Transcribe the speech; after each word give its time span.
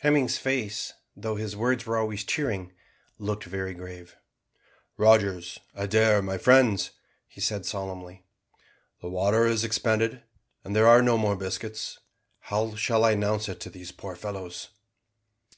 Hemming's 0.00 0.36
face, 0.36 0.92
though 1.16 1.36
his 1.36 1.56
words 1.56 1.86
were 1.86 1.96
always 1.96 2.22
cheering, 2.22 2.70
looked 3.16 3.44
very 3.44 3.72
grave. 3.72 4.14
"Rogers, 4.98 5.58
Adair, 5.74 6.20
my 6.20 6.36
friends," 6.36 6.90
he 7.26 7.40
said 7.40 7.64
solemnly, 7.64 8.26
"the 9.00 9.08
water 9.08 9.46
is 9.46 9.64
expended, 9.64 10.22
and 10.64 10.76
there 10.76 10.86
are 10.86 11.00
no 11.00 11.16
more 11.16 11.34
biscuits 11.34 11.98
how 12.40 12.74
shall 12.74 13.06
I 13.06 13.12
announce 13.12 13.48
it 13.48 13.58
to 13.60 13.70
these 13.70 13.90
poor 13.90 14.14
fellows?" 14.14 14.68